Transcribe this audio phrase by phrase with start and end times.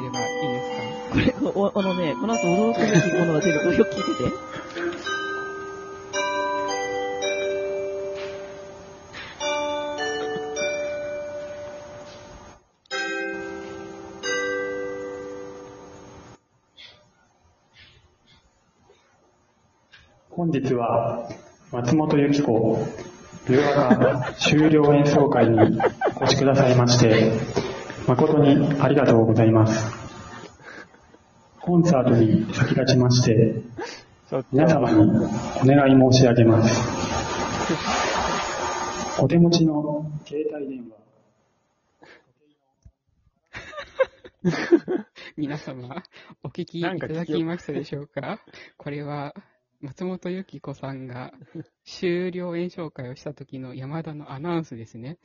[0.00, 3.60] 入ればいいですかこれ、おあのね、この後驚くべきものが出る。
[3.60, 4.50] これよく聞いてて。
[20.30, 21.28] 本日は
[21.70, 22.86] 松本由紀子
[23.46, 25.58] ビオラが終了演奏会に
[26.18, 27.32] お越しくださいまして
[28.10, 29.88] 誠にありがとうございます。
[31.60, 33.62] コンサートに先立ちまして
[34.50, 36.80] 皆様にお願い申し上げます。
[39.22, 40.90] お手持ちの携帯電
[44.42, 46.02] 話 皆様、
[46.42, 48.40] お聞きいただきましたでしょうか？
[48.76, 49.36] これは、
[49.80, 51.32] 松本由紀子さんが
[51.84, 55.18] 終了演唱会をした時の山田のアナウンスですね。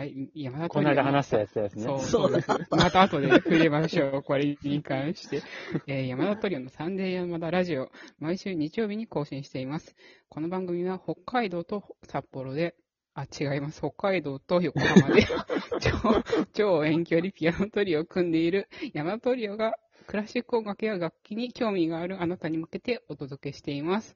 [0.00, 1.98] はい、山田この間話したやつですね。
[1.98, 2.32] そう。
[2.74, 4.22] また後で触れましょう。
[4.22, 5.42] これに関して。
[5.86, 9.94] えー山田トリオのサンデー山田ラジオ、毎週日曜日に更新しています。
[10.30, 12.76] この番組は北海道と札幌で、
[13.12, 13.80] あ、違います。
[13.80, 15.26] 北海道と横浜で
[15.80, 19.74] 超、超遠距離ピアノトリオを組んでいる山田トリオが
[20.06, 24.14] クラシック音楽や楽器に興味があるあなたに向けてお届けしています。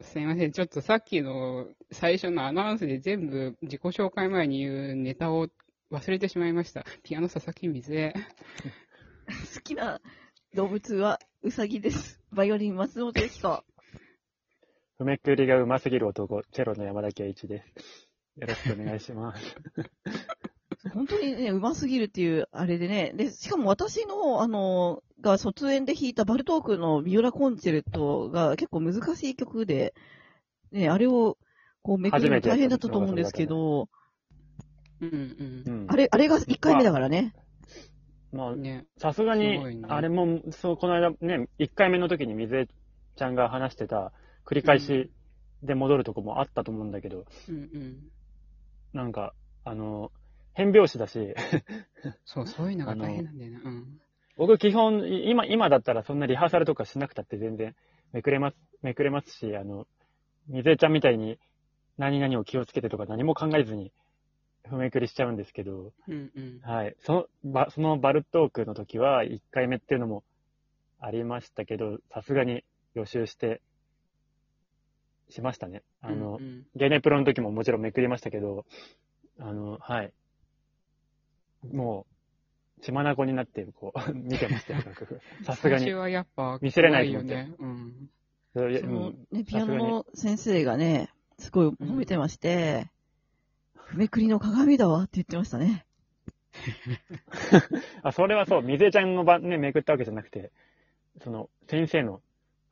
[0.00, 0.50] すいません。
[0.50, 5.48] ちょっとさっきの最初のアナウンスで全部自己紹介前に言うネタを
[5.92, 6.84] 忘れてしまいました。
[7.02, 8.14] ピアノ佐々木水江。
[9.54, 10.00] 好きな
[10.54, 12.20] 動物はウサギです。
[12.32, 13.64] バイオリン松本由紀子。
[14.98, 18.08] 踏めくりがうますぎる男、チェロの山田圭一です。
[18.36, 19.56] よろしくお願いします。
[20.92, 23.12] 本当にね、うますぎるっていう、あれでね。
[23.14, 29.94] で、しかも私の、あの、が卒園で弾いたバルトークのビオラコンチェルトが結構難しい曲で、
[30.72, 31.38] ね、あれを、
[31.86, 33.88] こう、めくるの大変だったと思うんですけど、
[35.00, 35.70] うんうんう。
[35.84, 37.32] んあれ、あれが1回目だからね。
[38.32, 38.86] まあ、ね。
[38.98, 42.66] さすがすごにあれも、そう、この間ね、1回目の時に水江
[43.14, 44.12] ちゃんが話してた、
[44.44, 45.12] 繰り返し
[45.62, 47.96] で戻るとこもあったと思うんだけど、うんうん。
[48.92, 49.32] なんか、
[49.64, 50.10] あの、
[50.54, 51.34] 変拍子だし、
[52.26, 53.60] そう、そういうのが大変なんだよな。
[53.64, 54.00] うん。
[54.36, 57.76] 僕基本、い今、今だったらそんなリハーサルとかしなくたって全然
[58.12, 59.86] めくれます、めくれますし、あの、
[60.48, 61.38] 水江ちゃんみたいに
[61.98, 63.92] 何々を気をつけてとか何も考えずに、
[64.68, 66.60] 踏めくりしちゃうんですけど、うんうん。
[66.62, 66.96] はい。
[67.00, 70.24] その、ばそのバルトークの時は1回目っていうのも
[71.00, 72.64] ありましたけど、さすがに
[72.94, 73.60] 予習して、
[75.28, 75.82] しましたね。
[76.00, 78.66] あの、うんうんゲネプロの時ももちろんめくりましたけど、
[79.38, 80.12] あの、はい。
[81.72, 82.06] も
[82.78, 85.90] う、血眼になって、こう、 見てましたよ、楽譜 さすがに
[86.60, 87.54] 見せれないとよ思ってね。
[87.58, 88.10] うん。
[88.52, 92.90] そのうんね、ピアノの先生がね、すごい褒めてまして、
[93.74, 95.86] ふめくりの鏡だわって言ってましたね。
[98.02, 100.50] あ、それはそう、水江ちゃんの場ね、めくったわけじゃなくて、
[101.22, 102.22] その、先生の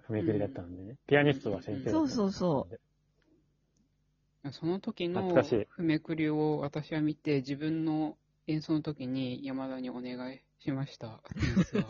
[0.09, 0.97] 踏めくりだったんでね。
[1.07, 4.53] ピアニストは先生だったんでそうそうそう。
[4.53, 5.43] その時の
[5.79, 11.21] めくりを私は見て、自分の演奏の時に山田にお願いしました。
[11.65, 11.83] 素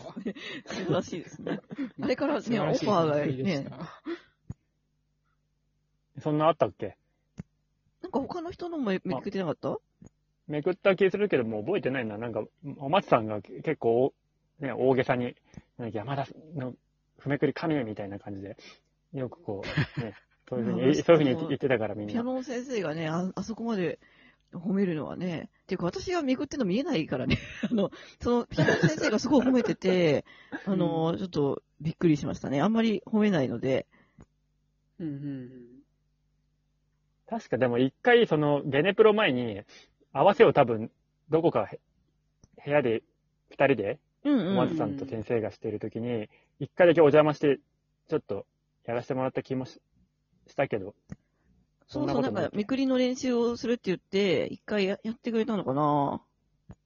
[0.65, 1.59] 晴らしいですね。
[2.01, 4.01] あれからね、オファーがね、た。
[6.19, 6.97] そんなあったっけ？
[8.01, 9.77] なんか他の人のもめめくってなかった？
[10.47, 12.17] めくった気するけど、もう覚えてないな。
[12.17, 12.43] なんか、
[12.77, 14.13] お松さんが結構、
[14.59, 15.35] ね、大げさに、
[15.79, 16.75] なんか山田の
[17.19, 18.55] 踏めくり神みたいな感じで、
[19.13, 19.65] よくこう、
[20.01, 20.13] ね、
[20.47, 22.13] そういうふうに、うんそういうふうに言ってたからみんな。
[22.13, 23.97] ピアノの先生がね、ああそこまで
[24.53, 27.39] 褒めるのはね、っていうか私はめくってんの見えないからね、
[27.69, 27.89] あの、
[28.21, 30.25] その、ピアノの先生がすごい褒めてて、
[30.67, 32.61] あの、ちょっとびっくりしましたね。
[32.61, 33.87] あんまり褒めないので、
[34.99, 35.74] うんうん
[37.27, 39.61] 確かでも一回、その、ゲネプロ前に、
[40.13, 40.91] 合わせを多分、
[41.29, 41.79] どこかへ
[42.63, 43.03] 部屋で、
[43.49, 44.51] 二人で、うんうん。
[44.53, 47.59] お松さんと先生がしているときに、一回だけお邪魔して、
[48.09, 48.45] ちょっと、
[48.85, 49.81] やらせてもらった気もし
[50.47, 50.93] したけど、
[51.87, 56.21] そうそう、そんなことないなんか、めくりの練習をするって言って、一回ややってくれたのかな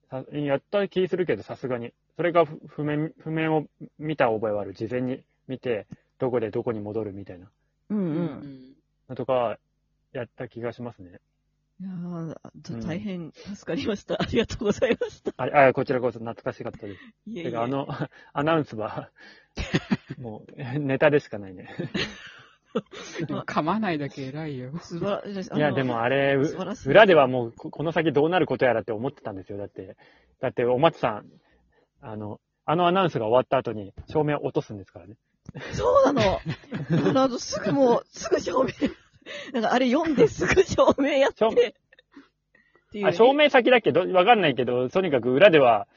[0.09, 1.94] さやった気するけど、さすがに。
[2.15, 3.65] それがふ譜面、譜面を
[3.97, 4.74] 見た覚えはある。
[4.74, 5.88] 事前に見て、
[6.18, 7.50] どこでどこに戻るみたいな
[7.89, 8.01] うんう。
[8.01, 8.75] うんん。
[9.09, 9.57] のとか、
[10.11, 11.19] やった気がしますね。
[11.81, 14.15] いやーうん大変助かりました。
[14.21, 15.33] ありがとうございました。
[15.38, 17.01] あれ、あこちらこそ懐かしかったです。
[17.27, 17.88] いえいえてか、あの、
[18.33, 19.11] アナウンスは、
[20.19, 21.69] もう、ネタでしかないね。
[23.25, 24.77] でも噛まないだけ偉いよ。
[24.79, 25.56] 素晴らしい。
[25.56, 29.57] いや、でもあれ、う素晴らしい裏ではもう、ここの先どうなることやらって思ってたんですよ。
[29.57, 29.95] だって、
[30.41, 31.25] だって、お松さん、
[32.01, 35.15] あの、あのアナウンスが終わった後に、照明を落とすんですからね。
[35.73, 36.39] そうなの。
[37.21, 38.69] あのすぐもう、すぐ照明、
[39.53, 41.37] なんかあれ読んですぐ照明やって。
[41.39, 41.55] 照っ
[42.91, 45.87] ていうねあ、照明先だけど、わかんないけど、とにかく裏では、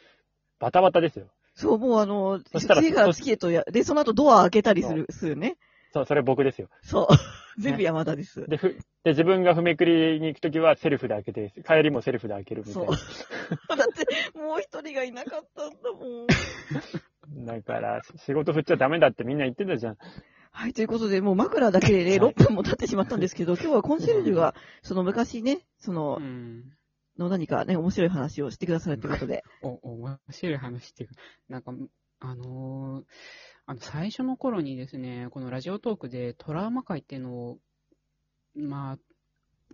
[0.58, 1.26] バタバタですよ。
[1.55, 5.56] そう、もうあの、そしたら次から月へとや、で、その後ドア開けたりする、するね。
[5.93, 6.69] そう、それ僕ですよ。
[6.82, 7.61] そう。
[7.61, 8.46] 全部山田です。
[8.49, 12.87] で、ふ、で、自分が踏めくりに行くときはセルフで開けて、帰りもセルフで開けるみたいそう。
[13.76, 16.26] だって、もう一人がいなかったんだもん。
[17.44, 17.52] な。
[17.56, 19.99] だから、仕事振っちゃダメだってみんな言ってたじゃん。
[20.52, 26.76] はい、ということで、もう枕だけでね、はい6分も経ってしまったんですけど、今日はコンシェルジュが、その昔ね、そのう、ん。
[27.19, 29.43] の何かね、面白い話をしてくださるということで。
[29.62, 31.14] お、面白い話っていうか、
[31.49, 31.75] なんか、
[32.20, 33.04] あのー
[33.66, 37.58] あの、最初の頃にですね、このラジオトークでトラウマ会っていうのを、
[38.54, 38.99] まあ、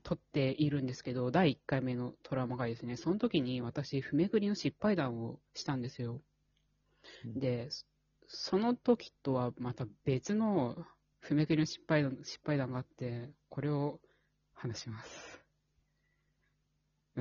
[0.02, 2.96] 撮っているんですけど、第1回目のトラウマ会ですね。
[2.96, 6.22] その時に私、踏めくりの失敗談をしたんですよ。
[7.24, 7.68] うんで、
[8.28, 10.76] そその時とはまた別の
[11.22, 14.00] 踏めくりの失敗談失敗談があって、これを
[14.54, 15.42] 話します。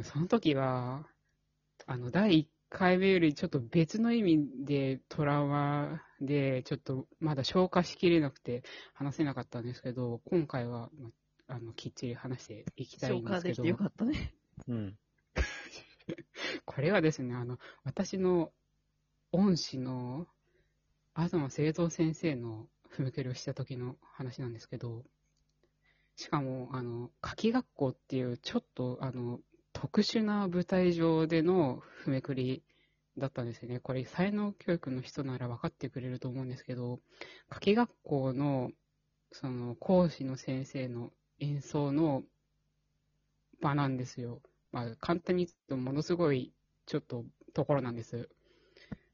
[0.04, 1.08] その時は、
[1.86, 8.64] あの、第1回目よりちょっと別の意味でトラウマで、ちょっとまだ消化しきれなくて
[8.94, 11.10] 話せなかったんですけど、今回は、ま
[11.48, 14.34] あの、きっちり話していきたい消んですけど化できて、よかったね。
[14.68, 14.98] うん。
[16.66, 18.52] これはですね、あの、私の
[19.32, 20.28] 恩師の
[21.18, 25.04] 東聖三先生の踏み切りをした時の話なんですけど、
[26.16, 29.40] しかも、あの、夏季学校っていうちょっと、あの、
[29.74, 32.64] 特殊な舞台上での踏めくり
[33.18, 33.80] だったんですよね。
[33.80, 37.00] これ、才能教育の人なら分かってくれると思うんですけど、
[37.50, 38.70] 夏季学校の、
[39.32, 42.22] その、講師の先生の演奏の
[43.60, 44.44] 場なんですよ。
[44.72, 46.54] まあ、簡単に言うと、ものすごい、
[46.86, 47.26] ちょっと、
[47.56, 48.30] ところなんです。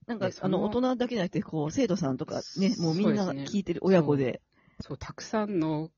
[0.07, 4.41] なんかあの、の大人だけじゃなくて、こう、生徒さんとかね、もうみんな聞いてる親子で。
[4.81, 5.91] そう、たくさんの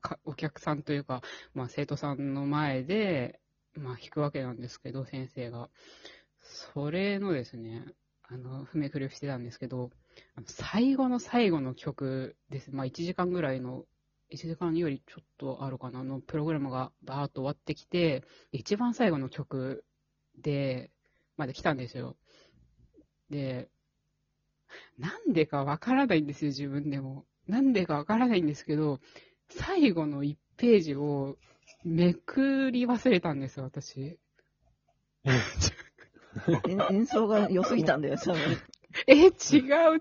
[0.00, 1.22] かお客さんというか、
[1.54, 3.40] まあ、生徒さんの前で、
[3.74, 5.70] まあ、弾くわけなんですけど、先生が。
[6.40, 7.84] それのですね、
[8.22, 9.90] あの、踏めくりをしてたんですけど、
[10.36, 12.70] あの最後の最後の曲です。
[12.70, 13.84] まあ、1時間ぐらいの、
[14.30, 18.22] 1時間よりちょっとあるかな、のプログラムがバーッと終わってきて、
[18.52, 19.84] 一番最後の曲
[20.36, 20.90] で、
[21.36, 22.16] まで来たんですよ。
[23.30, 23.68] で、
[24.98, 27.24] なんでかわからないんですよ、自分でも。
[27.46, 29.00] なんでかわからないんですけど、
[29.48, 31.36] 最後の1ページを
[31.84, 34.18] めくり忘れたんです、私。
[35.24, 35.30] え
[36.90, 38.40] 演奏が良すぎたんだよ、多分。
[39.06, 39.30] え、違う、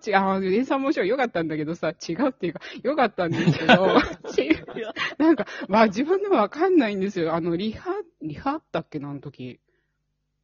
[0.06, 0.16] 違う。
[0.16, 3.74] あ、演奏もちろん良かったんだけどさ、違うっていうか、良かったんですけど、
[4.38, 4.66] 違う。
[5.18, 7.34] なんか、まあ自分でもわかんないんですよ。
[7.34, 7.92] あの、リハ、
[8.22, 9.60] リハあったっけな、あの時。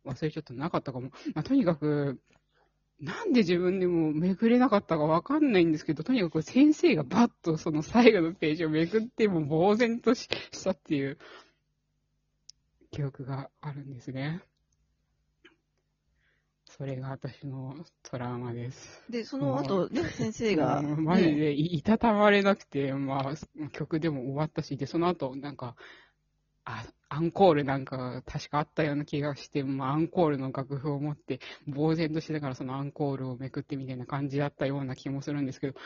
[0.05, 1.11] 忘れちゃった、なかったかも。
[1.35, 2.19] まあとにかく、
[3.01, 11.17] なんで自分でもめくれなかったかわかんないんですけど、とにかく先生がバッとその最後のページをめくって、もう呆然とししたっていう
[12.91, 14.41] 記憶があるんですね。
[16.65, 19.03] それが私のトラウマです。
[19.09, 25.75] で、その後、ね、先生が、マジねでいいたたまれなくて、まあ、曲でも終わったし、で、その後、なんか、
[26.63, 35.79] あ、アンコールなんかが確かあったような気がして、まあ、アンコールの楽譜を持って、呆然としながらそのアンコールをめくってみたいな感じだったような気もするんですけど、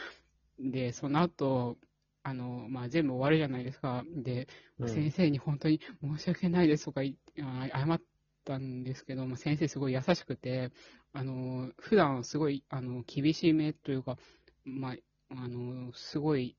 [0.60, 1.78] で、その後、
[2.24, 4.04] あの、まあ、全部終わるじゃないですか。
[4.16, 4.48] で、
[4.80, 8.02] うん先生に本当に申し訳ないですとか言ってあ謝っ
[8.44, 10.72] たんですけども、先生すごい優しくて、
[11.14, 14.18] あの、普段すごい、あの、厳しめというか、
[14.66, 14.96] まあ、
[15.30, 16.58] あの、すごい、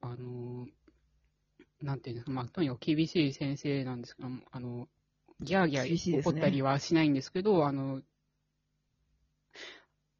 [0.00, 0.66] あの、
[1.82, 4.88] なんていうんですか、まあ、とにかく厳しい先生なんですけど、あの、
[5.40, 8.02] ギャーギャー怒ったりはしないんですけど、あの、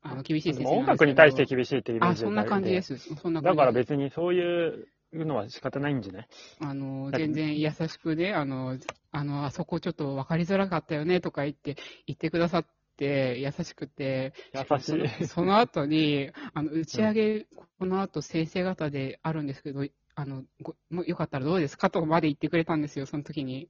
[0.02, 2.82] あの、厳しい先生音楽に対して厳しいっていうイメーあ、ジそんな感じで。
[2.82, 2.96] す。
[2.98, 6.28] そんな感じだから別にそういうのは仕方ないんじゃない？
[6.60, 8.78] あの、全然優しくね、あの、
[9.12, 11.76] あの、あそこちょっと分かりづらかったよねとか言って、
[12.06, 14.88] 言ってくださって、優しくて、優し
[15.22, 15.26] い。
[15.26, 17.46] そその後に、あの、打ち上げ、
[17.78, 19.84] この後先生方であるんですけど、
[20.20, 23.68] あの、ごもよかったらどうですかとまで言ってくれたんですよ、その時に。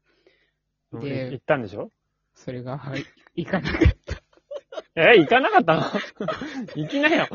[0.93, 1.91] うんで言ったんでしょ？
[2.35, 3.05] それが、はい、
[3.37, 4.23] いかなかった。
[4.97, 5.83] え、行かなかったの？
[6.75, 7.29] 行きなよ。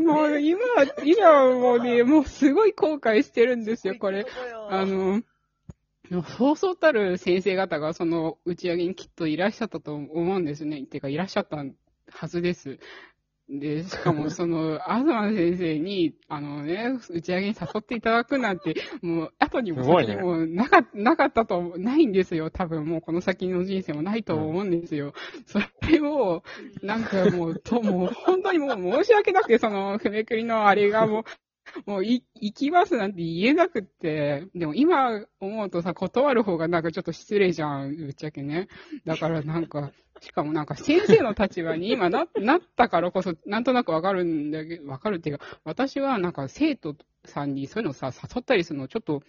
[0.00, 0.58] もう今、
[1.04, 4.26] 今はもうね、もうすごい後悔してるんですよ、これ。
[4.68, 5.22] あの、
[6.36, 10.84] そうそうたる先生方がその打ち上げにきっといらっしゃったと思うんですね。
[10.86, 11.64] てか、いらっしゃった
[12.10, 12.80] はずです。
[13.50, 22.50] で、しかもその、 東先生に、あのね、打ち上げに誘っていただくなんて、もう、後にも先にもなかなかったと、ないんですよ。
[22.50, 25.14] 多分もうこの先の人生もないと思うんですよ。
[25.46, 26.42] それを、
[26.82, 31.24] なんかもう、と、もう本当にもう申し訳なくて、その、ふめくりのあれがもう、
[31.86, 38.68] もうい、行きますなんて言えなくって、でも今思うとさ、断る方がなんかちょっと失礼じゃん、ぶっちゃけね。
[39.04, 49.22] だからなんか、 しかもなんか先生の立場に今な、なったからこそ、なんとなくわかるんだけど、わかるっていうか、私はなんか生徒さんにそういうのさ、誘ったりするのちょっと、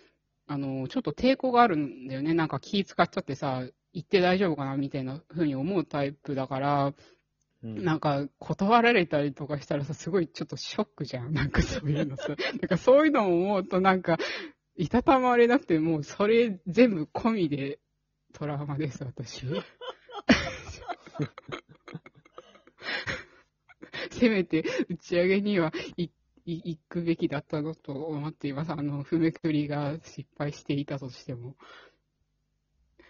[0.48, 2.34] あの、ちょっと抵抗があるんだよね。
[2.34, 6.93] なんか気使っちゃってさ、行って大丈夫かなみたいな風に思うタイプだから、
[7.63, 11.34] うんなんか、断られたりとかしたらさ、すごいちょっとショックじゃん。
[11.36, 12.30] なんかそういうのさ。
[12.30, 14.18] なんかそういうのを思うとなんか、
[14.75, 17.80] いたたまれなくて、もうそれ全部込みで
[18.34, 19.46] トラウマです、私。
[24.12, 26.10] せめて打ち上げにはい
[26.46, 28.72] い行くべきだったのと思っています。
[28.72, 31.56] あの、踏めくりが失敗していたとしても。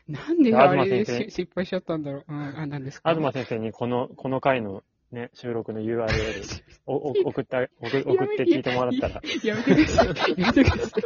[0.09, 2.25] なんであれで失敗しちゃったんだろう。
[2.27, 3.13] うん、あ、なんですか？
[3.13, 6.07] 東先生にこの、この回のね、収録の URL
[6.85, 10.35] おお送った、送送って聞いてもらったら、やめてください。
[10.41, 11.03] やめてください。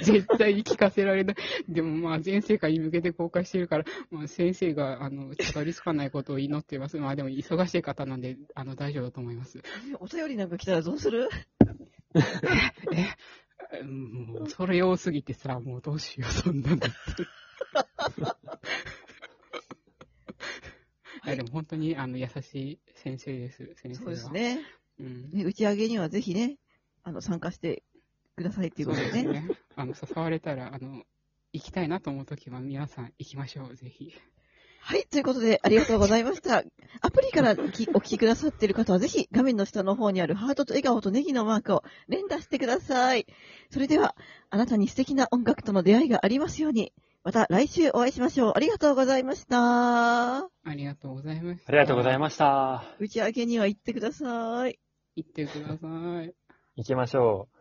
[0.04, 1.36] 絶対に聞かせられない。
[1.68, 6.96] でもまあ全世界に向けて公開してるから、まあ先生が、あの、たどり着かないことを祈っています。
[6.98, 9.58] まあでも忙しい方なんで、あの、大丈夫だと思います。
[10.00, 11.28] お便りなんか来たらどうする？
[13.72, 16.86] え、もう、それ多すぎてさ、もうどうしよう、そんなのって。
[21.26, 24.10] いやでも本当に、あの、優しい先生です、先生そうは。
[24.10, 24.58] ですね。
[24.98, 25.30] うん。
[25.30, 26.56] ね打ち上げにはぜひね、
[27.04, 27.84] あの、参加して
[28.34, 29.22] くださいっていうことでね。
[29.22, 29.48] ね。
[29.76, 31.04] あの、誘われたら、あの、
[31.52, 34.12] 行きたいなと思うときは皆さん行きましょう、ぜひ。
[34.80, 36.64] はい、ということで、ありがとうございました。
[37.02, 43.26] アプリからきお聞きくださっている方は、ぜひ画面の下の方にあるハートと笑顔とネギのマークを連打してください。
[43.70, 44.16] それでは、
[44.50, 46.92] あなたに素敵な音楽との出会いがありますように。
[47.24, 48.52] また来週お会いしましょう。
[48.56, 50.38] ありがとうございました。
[50.64, 51.64] ありがとうございます。
[51.66, 52.18] ありがとうございす。
[52.18, 52.84] ました。
[52.98, 54.78] 打ち上げには行ってください。
[55.16, 56.34] 行ってください。
[56.76, 57.57] 行きましょう。